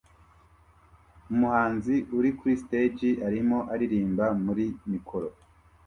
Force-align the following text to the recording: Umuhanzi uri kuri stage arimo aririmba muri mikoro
Umuhanzi 1.33 1.95
uri 2.17 2.29
kuri 2.37 2.53
stage 2.63 3.09
arimo 3.27 3.57
aririmba 3.73 4.25
muri 4.45 4.65
mikoro 4.91 5.27